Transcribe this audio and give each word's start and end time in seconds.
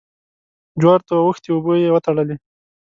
جوارو 0.81 1.05
ته 1.07 1.13
اوښتې 1.23 1.49
اوبه 1.53 1.73
يې 1.81 1.89
وتړلې. 1.93 2.35